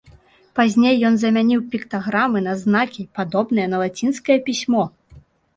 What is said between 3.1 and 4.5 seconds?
падобныя на лацінскае